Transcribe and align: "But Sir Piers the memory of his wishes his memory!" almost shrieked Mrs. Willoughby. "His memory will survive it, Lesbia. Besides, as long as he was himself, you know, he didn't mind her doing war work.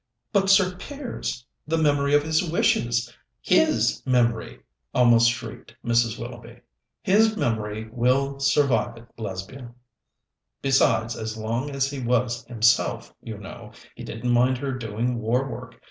"But 0.33 0.49
Sir 0.49 0.77
Piers 0.77 1.45
the 1.67 1.77
memory 1.77 2.15
of 2.15 2.23
his 2.23 2.43
wishes 2.43 3.15
his 3.39 4.01
memory!" 4.03 4.61
almost 4.95 5.29
shrieked 5.29 5.75
Mrs. 5.85 6.17
Willoughby. 6.17 6.61
"His 7.03 7.37
memory 7.37 7.87
will 7.91 8.39
survive 8.39 8.97
it, 8.97 9.05
Lesbia. 9.19 9.75
Besides, 10.59 11.15
as 11.15 11.37
long 11.37 11.69
as 11.69 11.91
he 11.91 11.99
was 11.99 12.43
himself, 12.45 13.13
you 13.21 13.37
know, 13.37 13.73
he 13.93 14.03
didn't 14.03 14.31
mind 14.33 14.57
her 14.57 14.71
doing 14.71 15.19
war 15.19 15.47
work. 15.47 15.79